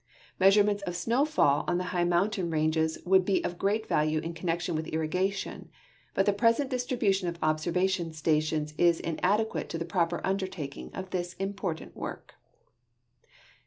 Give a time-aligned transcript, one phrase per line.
[0.39, 4.75] Measurements of snoAvfall on the higli mountain ranges Avould be of great value in connection
[4.75, 5.69] Avith irrigation,
[6.15, 11.35] but the ))resent (listril)Ution of observation stations is inadetpiate to the proper uiulertaking of this
[11.35, 12.33] imj)ortant work.